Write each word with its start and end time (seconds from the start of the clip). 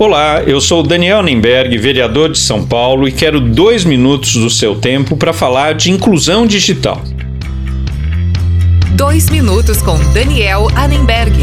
Olá, 0.00 0.44
eu 0.44 0.60
sou 0.60 0.80
Daniel 0.84 1.24
Nemberg, 1.24 1.76
vereador 1.76 2.30
de 2.30 2.38
São 2.38 2.64
Paulo, 2.64 3.08
e 3.08 3.10
quero 3.10 3.40
dois 3.40 3.84
minutos 3.84 4.34
do 4.34 4.48
seu 4.48 4.76
tempo 4.76 5.16
para 5.16 5.32
falar 5.32 5.74
de 5.74 5.90
inclusão 5.90 6.46
digital. 6.46 7.02
Dois 8.92 9.28
minutos 9.28 9.82
com 9.82 9.98
Daniel 10.12 10.68
Anenberg. 10.76 11.34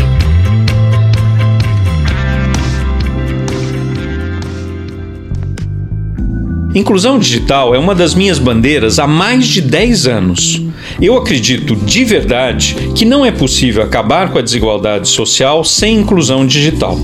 Inclusão 6.76 7.18
digital 7.18 7.74
é 7.74 7.80
uma 7.80 7.96
das 7.96 8.14
minhas 8.14 8.38
bandeiras 8.38 9.00
há 9.00 9.08
mais 9.08 9.48
de 9.48 9.62
10 9.62 10.08
anos. 10.08 10.62
Eu 11.02 11.16
acredito 11.16 11.74
de 11.74 12.04
verdade 12.04 12.76
que 12.94 13.06
não 13.06 13.26
é 13.26 13.32
possível 13.32 13.82
acabar 13.82 14.30
com 14.30 14.40
a 14.40 14.42
desigualdade 14.42 15.08
social 15.08 15.64
sem 15.64 15.96
inclusão 16.00 16.46
digital. 16.46 17.00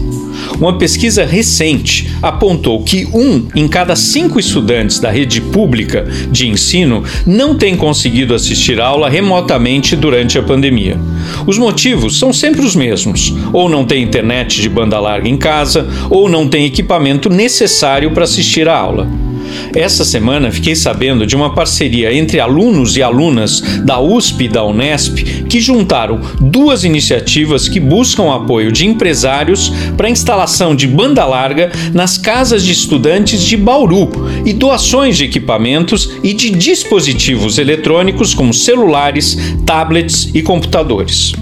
Uma 0.60 0.78
pesquisa 0.78 1.23
recente 1.23 2.12
apontou 2.22 2.84
que 2.84 3.08
um 3.14 3.48
em 3.55 3.66
cada 3.66 3.95
cinco 3.95 4.42
estudantes 4.42 5.00
da 5.00 5.09
rede 5.09 5.40
pública 5.40 6.06
de 6.30 6.50
ensino 6.50 7.06
não 7.26 7.56
tem 7.56 7.78
conseguido 7.78 8.36
assistir 8.36 8.78
aula 8.81 9.08
remotamente 9.08 9.95
durante 9.95 10.38
a 10.38 10.44
pandemia. 10.44 11.00
Os 11.48 11.58
motivos 11.58 12.20
são 12.20 12.34
sempre 12.34 12.59
os 12.59 12.76
mesmos: 12.76 13.34
ou 13.53 13.70
não 13.70 13.86
tem 13.86 14.03
internet 14.03 14.62
de 14.62 14.67
banda 14.67 15.00
larga 15.00 15.30
em 15.30 15.38
casa, 15.38 15.88
ou 16.09 16.28
não 16.28 16.45
tem 16.45 16.66
equipamento 16.66 17.30
necessário 17.30 18.12
para 18.12 18.26
assistir 18.26 18.67
a 18.67 18.78
aula. 18.78 19.30
Essa 19.76 20.04
semana 20.04 20.52
fiquei 20.52 20.76
sabendo 20.76 21.26
de 21.26 21.36
uma 21.36 21.54
parceria 21.54 22.14
entre 22.14 22.40
alunos 22.40 22.98
e 22.98 23.04
alunas 23.04 23.62
da 23.84 24.00
USP 24.00 24.46
e 24.46 24.48
da 24.48 24.64
Unesp 24.64 25.20
que 25.50 25.59
juntaram 25.59 26.20
duas 26.40 26.84
iniciativas 26.84 27.68
que 27.68 27.80
buscam 27.80 28.34
apoio 28.34 28.72
de 28.72 28.86
empresários 28.86 29.72
para 29.98 30.09
instalação 30.09 30.76
de 30.76 30.88
banda 30.88 31.26
larga 31.26 31.72
nas 31.94 32.18
casas 32.18 32.64
de 32.64 32.72
estudantes 32.72 33.42
de 33.42 33.58
Bauru 33.58 34.09
e 34.45 34.53
doações 34.53 35.17
de 35.17 35.25
equipamentos 35.25 36.12
e 36.23 36.34
de 36.34 36.50
dispositivos 36.50 37.58
eletrônicos 37.58 38.34
como 38.34 38.53
celulares, 38.53 39.38
tablets 39.66 40.30
e 40.34 40.42
computadores. 40.42 41.34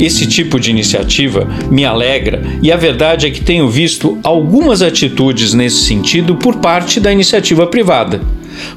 Esse 0.00 0.26
tipo 0.26 0.58
de 0.58 0.70
iniciativa 0.70 1.48
me 1.70 1.84
alegra 1.84 2.42
e 2.62 2.70
a 2.70 2.76
verdade 2.76 3.26
é 3.26 3.30
que 3.30 3.40
tenho 3.40 3.68
visto 3.68 4.18
algumas 4.22 4.82
atitudes 4.82 5.54
nesse 5.54 5.84
sentido 5.84 6.36
por 6.36 6.56
parte 6.56 7.00
da 7.00 7.12
iniciativa 7.12 7.66
privada. 7.66 8.20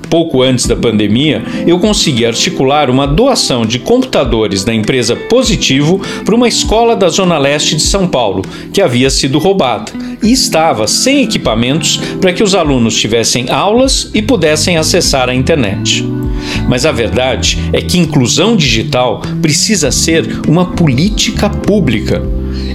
Pouco 0.10 0.42
antes 0.42 0.68
da 0.68 0.76
pandemia, 0.76 1.44
eu 1.66 1.80
consegui 1.80 2.26
articular 2.26 2.90
uma 2.90 3.08
doação 3.08 3.66
de 3.66 3.80
computadores 3.80 4.64
da 4.64 4.74
empresa 4.74 5.16
Positivo 5.16 6.02
para 6.24 6.36
uma 6.36 6.48
escola 6.48 6.96
da 6.96 7.10
Zona 7.10 7.38
Leste 7.38 7.76
de 7.76 7.82
São 7.82 8.08
Paulo, 8.08 8.44
que 8.74 8.82
havia 8.82 9.10
sido 9.10 9.40
roubada 9.40 9.92
e 10.22 10.32
estava 10.32 10.88
sem 10.88 11.24
equipamentos 11.24 11.98
para 12.20 12.34
que 12.34 12.44
os 12.44 12.54
alunos 12.54 12.96
tivessem 12.96 13.50
aulas 13.50 14.10
e 14.14 14.22
pudessem 14.22 14.78
acessar 14.78 15.30
a 15.30 15.34
internet. 15.34 16.06
Mas 16.72 16.86
a 16.86 16.92
verdade 16.94 17.60
é 17.74 17.82
que 17.82 17.98
inclusão 17.98 18.56
digital 18.56 19.22
precisa 19.42 19.92
ser 19.92 20.40
uma 20.48 20.68
política 20.68 21.50
pública. 21.50 22.24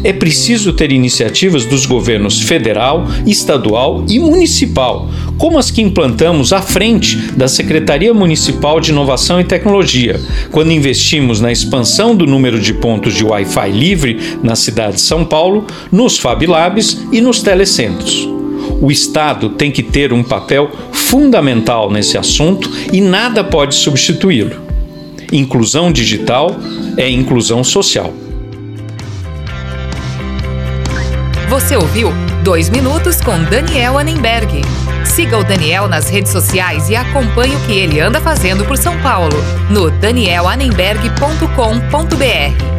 É 0.05 0.13
preciso 0.13 0.75
ter 0.75 0.93
iniciativas 0.93 1.65
dos 1.65 1.87
governos 1.87 2.43
federal, 2.43 3.07
estadual 3.25 4.05
e 4.07 4.19
municipal, 4.19 5.09
como 5.39 5.59
as 5.59 5.71
que 5.71 5.81
implantamos 5.81 6.53
à 6.53 6.61
frente 6.61 7.17
da 7.39 7.49
Secretaria 7.49 8.13
Municipal 8.13 8.81
de 8.81 8.91
Inovação 8.91 9.41
e 9.41 9.45
Tecnologia, 9.45 10.21
quando 10.51 10.73
investimos 10.73 11.41
na 11.41 11.51
expansão 11.51 12.15
do 12.15 12.27
número 12.27 12.61
de 12.61 12.75
pontos 12.75 13.15
de 13.15 13.25
Wi-Fi 13.25 13.71
livre 13.71 14.19
na 14.43 14.55
cidade 14.55 14.97
de 14.97 15.01
São 15.01 15.25
Paulo, 15.25 15.67
nos 15.91 16.19
Fab 16.19 16.47
Labs 16.47 17.01
e 17.11 17.23
nos 17.23 17.41
telecentros. 17.41 18.29
O 18.81 18.91
Estado 18.91 19.51
tem 19.51 19.71
que 19.71 19.83
ter 19.83 20.13
um 20.13 20.23
papel 20.23 20.71
fundamental 21.07 21.91
nesse 21.91 22.19
assunto 22.19 22.71
e 22.93 23.01
nada 23.01 23.43
pode 23.45 23.75
substituí-lo. 23.75 24.67
Inclusão 25.33 25.91
digital 25.93 26.57
é 26.97 27.09
inclusão 27.09 27.65
social. 27.65 28.13
Você 31.49 31.77
ouviu 31.77 32.13
Dois 32.43 32.69
Minutos 32.69 33.21
com 33.21 33.41
Daniel 33.45 33.99
Anenberg. 33.99 34.63
Siga 35.05 35.39
o 35.39 35.45
Daniel 35.45 35.87
nas 35.89 36.09
redes 36.09 36.33
sociais 36.33 36.91
e 36.91 36.97
acompanhe 36.97 37.55
o 37.55 37.61
que 37.61 37.73
ele 37.73 38.01
anda 38.01 38.21
fazendo 38.21 38.65
por 38.65 38.77
São 38.77 39.01
Paulo 39.01 39.37
no 39.71 39.91
danielanenberg.com.br. 39.91 42.76